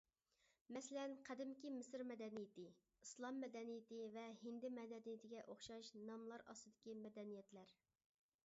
[0.75, 2.65] مەسىلەن، قەدىمكى مىسىر مەدەنىيىتى،
[3.05, 7.77] ئىسلام مەدەنىيىتى ۋە ھىندى مەدەنىيىتىگە ئوخشاش ناملار ئاستىدىكى مەدەنىيەتلەر.